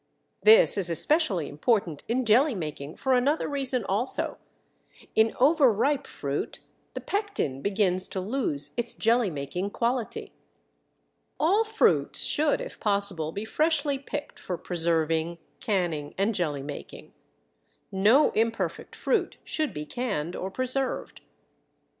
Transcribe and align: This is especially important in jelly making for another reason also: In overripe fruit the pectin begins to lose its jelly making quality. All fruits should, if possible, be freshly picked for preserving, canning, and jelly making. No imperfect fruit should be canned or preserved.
This 0.41 0.79
is 0.79 0.89
especially 0.89 1.47
important 1.47 2.03
in 2.07 2.25
jelly 2.25 2.55
making 2.55 2.95
for 2.95 3.13
another 3.13 3.47
reason 3.47 3.85
also: 3.85 4.39
In 5.13 5.35
overripe 5.39 6.07
fruit 6.07 6.57
the 6.95 7.01
pectin 7.01 7.61
begins 7.61 8.07
to 8.07 8.19
lose 8.19 8.71
its 8.75 8.95
jelly 8.95 9.29
making 9.29 9.69
quality. 9.69 10.33
All 11.39 11.63
fruits 11.63 12.23
should, 12.23 12.61
if 12.61 12.79
possible, 12.79 13.31
be 13.31 13.45
freshly 13.45 13.99
picked 13.99 14.39
for 14.39 14.57
preserving, 14.57 15.37
canning, 15.59 16.15
and 16.17 16.33
jelly 16.33 16.63
making. 16.63 17.13
No 17.91 18.31
imperfect 18.31 18.95
fruit 18.95 19.37
should 19.43 19.71
be 19.71 19.85
canned 19.85 20.35
or 20.35 20.49
preserved. 20.49 21.21